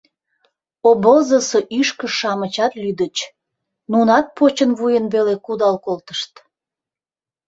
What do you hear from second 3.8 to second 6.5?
нунат почын-вуйын веле кудал колтышт.